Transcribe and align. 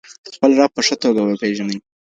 خپل 0.35 0.51
رب 0.59 0.71
په 0.75 0.81
ښه 0.87 0.95
توګه 1.03 1.21
وپيژنئ. 1.23 1.77